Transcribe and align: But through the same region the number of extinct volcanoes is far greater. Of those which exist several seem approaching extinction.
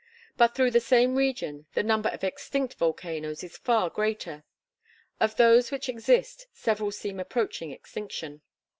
But 0.35 0.55
through 0.55 0.71
the 0.71 0.79
same 0.79 1.13
region 1.13 1.67
the 1.75 1.83
number 1.83 2.09
of 2.09 2.23
extinct 2.23 2.73
volcanoes 2.73 3.43
is 3.43 3.55
far 3.55 3.91
greater. 3.91 4.43
Of 5.19 5.35
those 5.35 5.69
which 5.69 5.87
exist 5.87 6.47
several 6.53 6.89
seem 6.89 7.19
approaching 7.19 7.69
extinction. 7.69 8.41